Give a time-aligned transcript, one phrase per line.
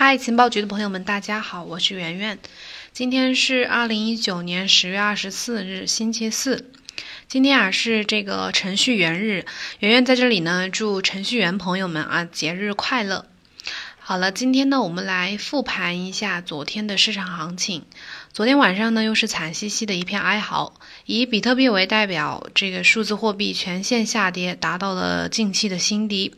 [0.00, 2.38] 嗨，情报局的朋友们，大家好，我是圆圆。
[2.92, 6.70] 今天是二零一九年十月二十四日，星期四。
[7.26, 9.44] 今天啊是这个程序员日，
[9.80, 13.26] 圆圆在这里呢，祝程序员朋友们啊节日快乐。
[13.98, 17.84] 好了，今天呢，我们来复盘一下昨天的市场行情。
[18.32, 20.74] 昨天晚上呢，又是惨兮兮的一片哀嚎，
[21.06, 26.36] 以比特币为代表，这个数字货币全线下跌，达到了近期的新低。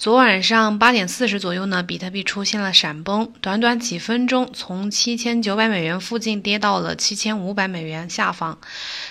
[0.00, 8.58] 昨晚上八点四十左右呢，比特币出现了闪崩，短短几分钟，从七千九百美元附近跌到了七千五百美元下方，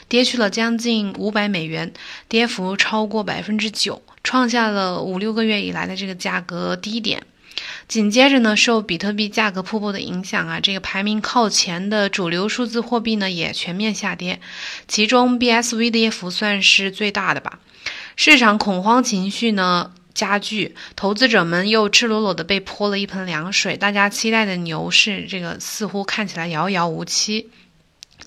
[0.08, 1.94] 跌去了将近五百美元，
[2.28, 7.22] 跌幅超过百分之九，创下了五六个月以来的这个价格低点。
[7.88, 14.42] 紧接着呢，受比特币价格瀑布的影响啊，这个排名靠前的主流数字货币呢也全面下跌，
[14.88, 17.60] 其中 BSV 的跌幅算是最大的吧。
[18.16, 19.92] 市场恐慌情绪呢？
[20.20, 27.50] 加剧，投资者们又赤裸裸的被泼了一盆凉水，大家期待的牛市，这个似乎看起来遥遥无期。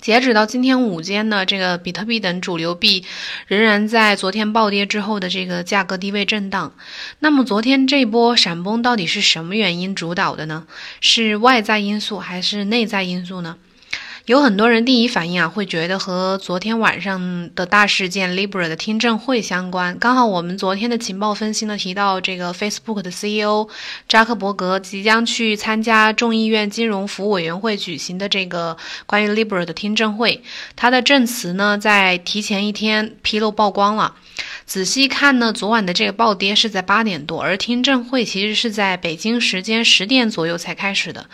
[0.01, 3.05] 截止到今天午间呢，这个比特币等主流币
[3.45, 6.73] 仍然在昨天暴跌之后的这个价格低位震荡。
[7.19, 10.65] 那么昨天这波闪崩到底是什么原因主导的呢？
[10.99, 13.57] 是外在因素还是内在因素呢？
[14.25, 19.99] 有很多人第一反应啊，会觉得和昨天晚上的大事件 Libra 的听证会相关。
[19.99, 23.67] 刚好我们昨天的情报分析呢，提到这个 Facebook 的 CEO
[24.07, 30.41] 扎克伯格即将去参加众议院金融服务委员会举行的这个关于 Libra 的听证会，
[30.77, 34.15] 他的证词呢，在提前一天披露曝光了。
[34.65, 41.25] 仔细看呢，昨晚的这个暴跌是在八点多，而听证会其实是在北京时间十点左右才开始的。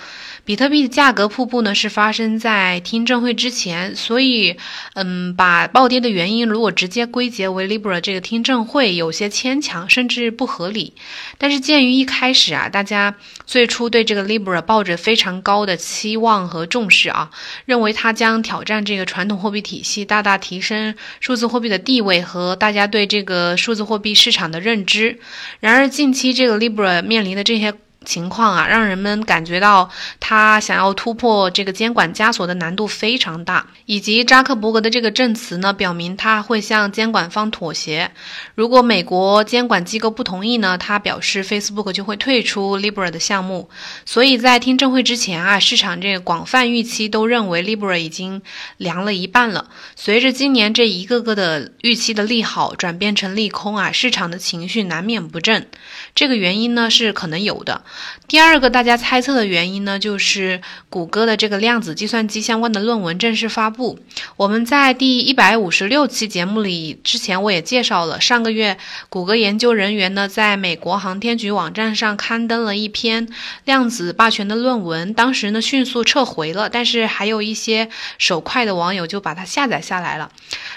[0.50, 4.58] 比特币的价格瀑布呢是发生在听证会之前，所以，
[4.96, 10.96] 嗯，把暴跌的原因如果直接归结为 Libra 这个听证会，有些牵强，甚至不合理。
[11.38, 13.14] 但是鉴于一开始啊，大家
[13.46, 17.30] 最初对这个 Libra 抱着非常高的期望和重视啊，
[17.66, 25.20] 认为它将挑战这个传统货币体系，大大提升数字货币的地位和大家对这个数字货币市场的认知。
[25.60, 27.76] 然而近期这个 Libra 面临的这些。
[28.06, 29.90] 情况啊，让人们感觉到
[30.20, 38.12] 他想要突破这个监管枷锁的难度非常大，以及扎克伯格的这个证词呢，表明他会向监管方妥协。
[38.56, 43.70] 如果美国监管机构不同意呢，他表示 Facebook 就会退出 Libra 的项目。
[44.06, 48.42] 所以在听证会之前啊，市场这个广泛预期都认为 Libra 已经
[48.78, 49.70] 凉了一半了。
[49.96, 55.68] 随着今年这一个个的预期的利好转变成利空啊，市场的情绪难免不振。
[56.16, 57.84] 这个原因呢是可能有的。
[58.28, 64.00] 第二个大家猜测的原因呢，就是谷歌的这个量子计算机相关的论文正式发布。
[64.38, 68.78] 我们在第一百五十六期节目里，之前我也介绍了，上个月
[69.10, 73.28] 谷歌研究人员呢，在美国航天局网站上刊登了一篇
[73.66, 80.32] 量子霸权的论文，当时呢迅速撤回了，但是还有一些手快的网友就把它下载下来了。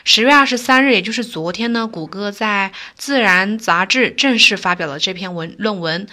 [0.04, 6.06] 十月二十三日，也就是昨天呢，谷歌在《自然》杂志正式发表了这篇文论文。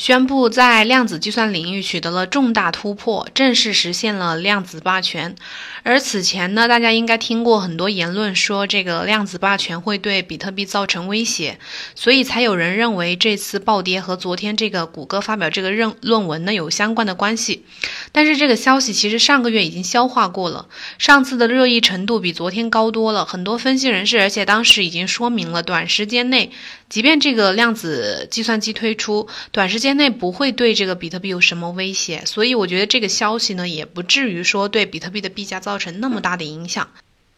[0.00, 5.36] 宣布在量子计算领域取得了重大突破，正式实现了量子霸权。
[5.82, 11.58] 而此前呢，大家应该听过很多言论说这个量子霸权会对比特币造成威胁，
[11.94, 17.66] 所以才有人认为这次暴跌和昨天这个谷歌发表这个论论文呢有相关的关系。
[18.10, 23.26] 但是这个消息其实上个月已经消化过了，上次的热议程度比昨天高多了。
[23.26, 26.52] 很多分析人士，而且当时已经说明了，短时间内，
[26.88, 29.89] 即便这个量子计算机推出，短时间。
[29.94, 36.90] 内不会对这个比特币有什么威胁，所以我觉得这个消息呢，也不至于说对比特币的币价造成那么大的影响。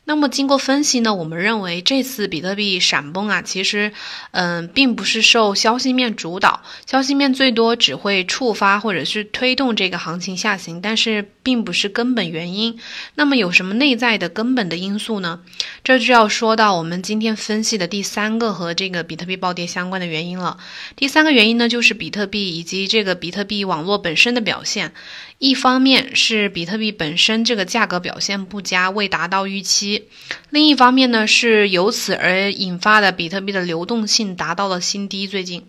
[0.04, 3.92] 那么经过分析呢，我们认为这次比特币闪崩啊，其实，
[4.32, 12.80] 嗯，并不是受消息面主导，消息面最多只会触发或者是推动这个行情下行，但是并不是根本原因。
[13.14, 15.40] 那么有什么内在的根本的因素呢？
[15.84, 20.58] 这就要说到我们今天分析的第三个和这个比特币暴跌相关的原因了。
[20.96, 24.92] 第三个原因呢，就是比特币以及这个比特币网络本身的表现。
[25.42, 30.04] 一方面是比特币本身这个价格表现不佳，未达到预期；
[30.50, 35.26] 另一方面呢，是由此而引发的比特币的流动性达到了新低。
[35.26, 35.66] 最近，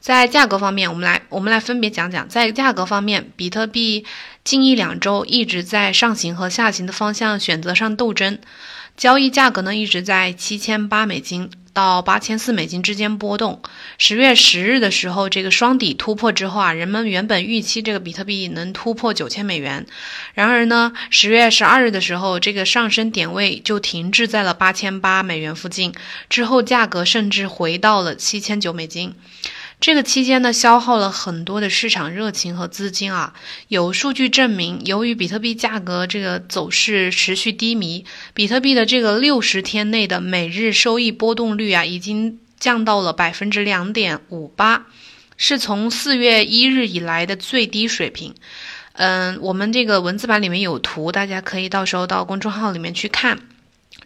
[0.00, 2.26] 在价格方面，我们来我们来分别讲讲。
[2.26, 4.06] 在价格方面，比特币
[4.44, 8.38] 近一两周一直在上行和下行的方向选择上斗争，
[8.96, 11.50] 交易价格呢一直在七千八美金。
[11.72, 13.62] 到八千四美金之间波动。
[13.98, 19.86] 十月十日的时候，这个双底突破之后啊，人们原本预期这个比特币能突破九千美元。
[20.34, 25.94] 然而呢，十月十二日的时候，这个上升点位就停滞在了八千八美元附近，
[26.28, 29.14] 之后价格甚至回到了七千九美金。
[29.82, 33.34] 这个期间呢，消耗了很多的市场热情和资金啊。
[33.66, 44.86] 有数据证明，由于比特币价格这个走势持续低迷，比特币的这个六十天内的每日收益波动率啊，已经降到了百分之两点五八，
[45.36, 48.36] 是从四月一日以来的最低水平。
[48.92, 53.40] 嗯，我们这个文字版里面有图，大家可以到时候到公众号里面去看。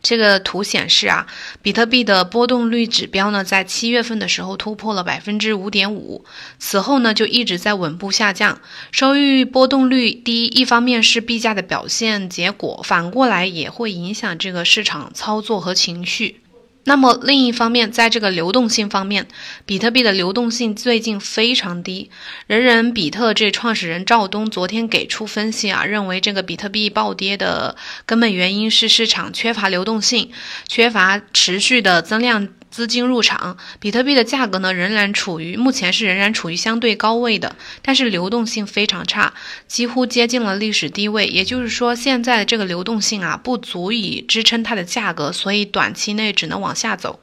[0.03, 1.27] 这个图显示啊，
[1.63, 6.25] 比特币的波动率指标呢，在七月份的时候突破了百分之五点五，
[6.59, 8.61] 此后呢就一直在稳步下降。
[8.93, 16.41] 收益波动率低，一方面是币价的表现结果，反过来也会影响这个市场操作和情绪。
[16.89, 19.27] 那么另一方面，在这个流动性方面，
[19.65, 22.11] 比特币的流动性最近非常低。
[22.47, 27.75] 人人比特这创始人赵东昨天给出分析啊，认为这个比特币暴跌的
[28.07, 30.31] 根本原因是市场缺乏流动性，
[30.69, 32.49] 缺乏持续的增量。
[32.77, 39.33] 资金入场，比特币的价格呢仍然处于目前是仍然处于相对高位的，但是流动性非常差，
[39.67, 41.27] 几乎接近了历史低位。
[41.27, 47.19] 也就是说，现在的这个流动性啊不足以支撑它的价格，所以短期内只能往下走。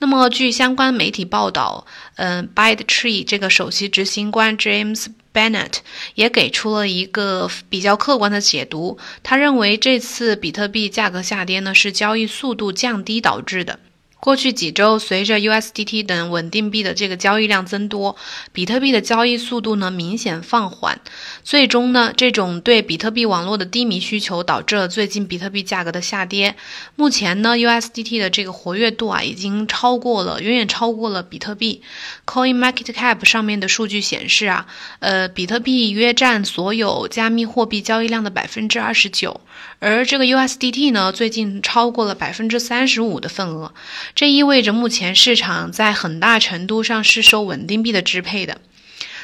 [0.00, 1.86] 那么，据相关媒体报道，
[2.16, 5.74] 嗯，BitTree 这个首席执行官 James Bennett
[6.16, 13.78] 也给出了一个比较客观的解读，他认为这次比特币价格下跌呢是交易速度降低导致的。
[14.26, 18.16] 过去几周，随着 USDT 等稳定币的这个交易量增多，
[18.52, 21.00] 比特币的交易速度呢明显放缓。
[21.44, 26.56] 最终呢，这种对比特币网络的低迷需求导致了最近比特币价格的下跌。
[26.96, 31.82] 目前呢，USDT 的这个活跃度啊，已经超过了，远远超过了比特币。
[32.26, 34.66] CoinMarketCap 上面的数据显示啊，
[34.98, 39.40] 呃，比特币约占所有加密货币交易量的百分之二十九，
[39.78, 43.72] 而这个 USDT 呢，最近超过了百分之三十五的份额。
[44.16, 48.62] 这意味着目前市场在很大程度上是受稳定币的支配的。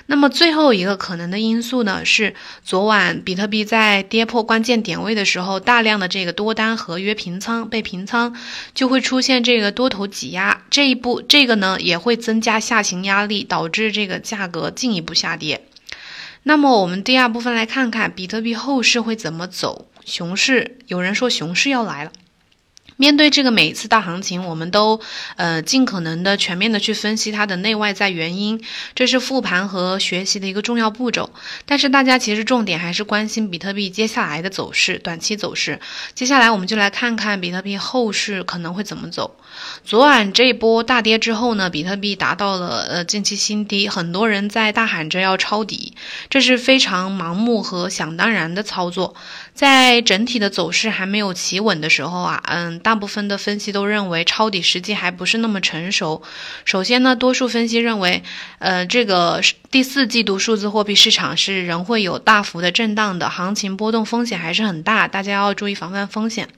[0.04, 8.36] 那么最后一个可能的因素呢，是昨晚比特币在跌破关键点位的时候，大量的这个多单合约平仓被平仓，
[8.74, 10.62] 就会出现这个多头挤压。
[10.68, 15.64] 这一步，这个呢也会增加下行压力，导致这个价格进一步下跌。
[16.42, 19.88] 那么我们第二部分来看看比特币后市会怎么走？
[20.04, 22.12] 熊市，有人说熊市要来了。
[22.96, 25.00] 面对这个每一次大行情，我们都
[25.36, 28.62] 呃尽可能的全面的去分析它的内外在原因，
[28.94, 31.30] 这是复盘和学习的一个重要步骤。
[31.66, 35.80] 但是大家其实重点还是关心比特币接下来的走势，短期走势。
[36.14, 39.36] 接下来我们就来看看比特币后市可能会怎么走。
[39.84, 45.94] 昨晚这波大跌之后呢，比特币达到了呃近期新低，很多人在大喊着要抄底，
[46.30, 49.14] 这是非常盲目和想当然的操作。
[49.54, 56.22] 在整体的走势还没有企稳的时候啊，嗯，大部分的分析都认为抄底时机还不是那么成熟。
[56.64, 58.22] 首先呢，多数分析认为，
[58.58, 66.48] 呃，这个第四季度数字货币市场是仍会有大幅的震荡的，行情波动风险还是很大，大家要注意防范风险。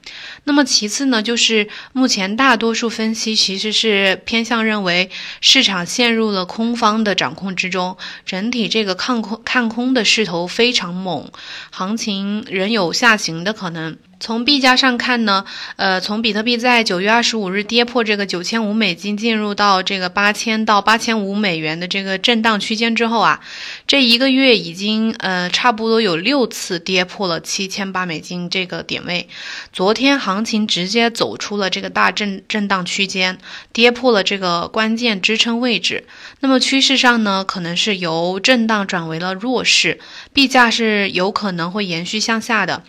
[0.44, 11.28] 那么其次呢，就是目前大多数分析其实是偏向认为市场陷入了空方的掌控之中，整体这个看空看空的势头非常猛，
[11.70, 12.83] 行情仍有。
[12.84, 13.96] 有下行的可能。
[14.20, 15.44] 从币价上看呢，
[15.76, 23.40] 呃，从比特币在九月二十五日跌破这个九千五美金，进入到这个八千到八千五美元的这个震荡区间之后啊，
[23.86, 29.28] 这一个月已经呃差不多有六次跌破了七千八美金这个点位。
[29.72, 33.38] 昨天行情直接走出了这个大震震荡区间，
[33.72, 36.06] 跌破了这个关键支撑位置。
[36.40, 39.98] 那么趋势上呢，可能是由震荡转为了弱势，
[40.32, 42.82] 币价是有可能会延续向下的。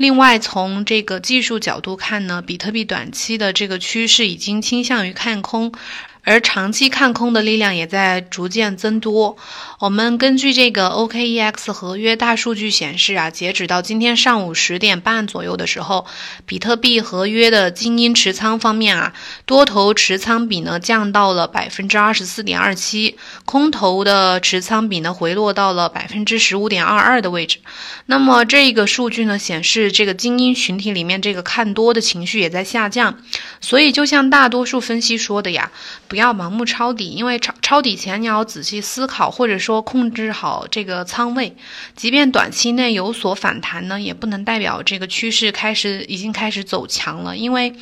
[0.00, 5.74] 另外，从这个技术角度看呢，比特币短期的这个趋势已经倾向于看空。
[6.22, 9.36] 而长期看空的力量也在逐渐增多。
[9.78, 16.06] 我们根据这个 OKEX 合约大数据显示啊，截止到今天上午十点半左右的时候，
[16.44, 19.14] 比特币合约的精英持仓方面啊，
[19.46, 27.58] 多头持仓比呢降到了百分之二十四点二七，空头的持仓比呢回落到了百分之十五点二二的位置。
[28.06, 33.18] 那么这个数据呢显示，这个精英群体里面这个看多的情绪也在下降。
[33.62, 35.70] 所以就像大多数分析说的呀。
[36.10, 41.56] 不要盲目抄底，因为抄抄底前你要仔细思考，或者说控制好这个仓位。
[41.94, 47.36] 即便短期内有所反弹呢，也不能代表这个趋势开始已经开始走强了。
[47.36, 47.72] 因为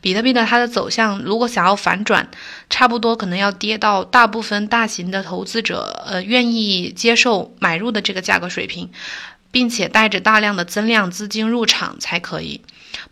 [0.00, 2.30] 比特币的它的走向，如果想要反转，
[2.70, 8.88] 差不多可能要跌到大部分大型的投资者呃愿意接受买入的这个价格水平，
[9.50, 12.60] 并且带着大量的增量资金入场才可以。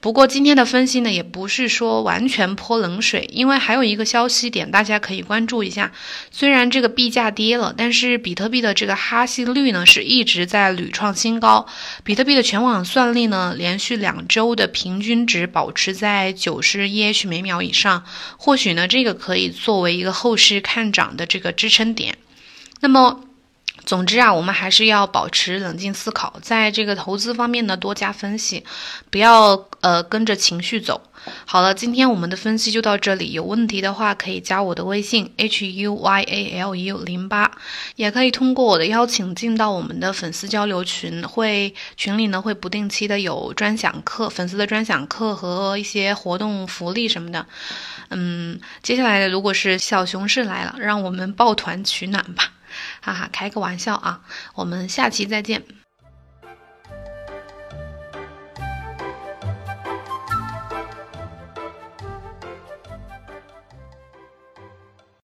[0.01, 5.93] 不过今天的分析呢，也不是说完全泼冷水，因为还有一个消息点大家可以关注一下。
[6.31, 11.67] 虽然这个币价跌了，但是比特币的这个哈希率呢是一直在屡创新高。
[12.05, 18.05] 比特币的全网算力呢，连续两周的平均值保持在九十 EH 每秒以上。
[18.37, 22.17] 或许呢，这个可以作为一个后市看涨的这个支撑点。
[22.81, 23.25] 那么。
[23.85, 28.65] 总之啊，我们还是要保持冷静思考，在这个投资方面呢，多加分析，
[29.11, 31.01] 不要呃跟着情绪走。
[31.45, 37.51] 好了，今天我们的分析就到这里，有问题的话可以加我的微信 h u y a l u 零八，
[37.97, 47.45] 也可以通过我的邀请进到我们的粉丝交流群，会群里呢会不定期的有专享课，粉丝的专享课和一些活动福利什么的。
[48.09, 52.53] 嗯，接下来如果是小熊市来了，让我们抱团取暖吧。
[53.01, 54.21] 哈哈，开个玩笑啊！
[54.55, 55.80] 我们下期再见。